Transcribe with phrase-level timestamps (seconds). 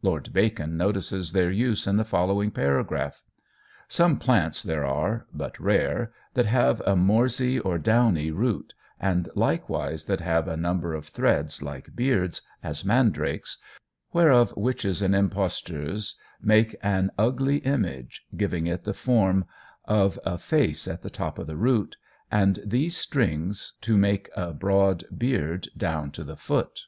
[0.00, 3.20] Lord Bacon notices their use in the following paragraph
[3.88, 10.04] "Some plants there are, but rare, that have a morsie or downie root, and likewise
[10.04, 13.58] that have a number of threads like beards, as mandrakes,
[14.12, 19.46] whereof witches and impostours make an ugly image, giving it the form
[19.84, 21.96] of a face at the top of the root,
[22.30, 26.82] and these strings to make a broad beard down to the foot."